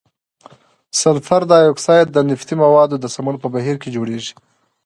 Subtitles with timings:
[1.01, 4.33] سلفر ډای اکساید د نفتي موادو د سون په بهیر کې جوړیږي.